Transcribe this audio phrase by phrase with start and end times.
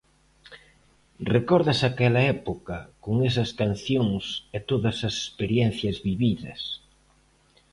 [1.35, 4.25] Recordas aquela época, con esas cancións
[4.57, 6.61] e todas as experiencias vividas.